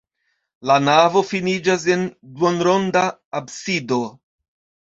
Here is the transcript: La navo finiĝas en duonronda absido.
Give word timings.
La 0.69 0.77
navo 0.85 1.21
finiĝas 1.33 1.85
en 1.97 2.07
duonronda 2.39 3.05
absido. 3.41 4.01